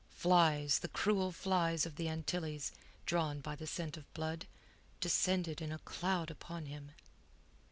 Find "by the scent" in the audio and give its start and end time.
3.39-3.97